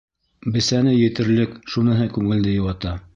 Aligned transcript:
Бесәне 0.55 0.93
етерлек, 0.95 1.53
шуныһы 1.75 2.09
күңелде 2.17 2.57
йыуата. 2.59 2.97